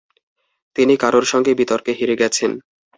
[0.75, 2.43] তিনি কারোর সাথে বিতর্কে হেরে গেছে।